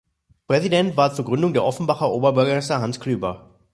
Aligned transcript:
Präsident 0.47 0.97
war 0.97 1.13
zur 1.13 1.25
Gründung 1.25 1.53
der 1.53 1.63
Offenbacher 1.63 2.11
Oberbürgermeister 2.11 2.81
Hans 2.81 2.99
Klüber. 2.99 3.51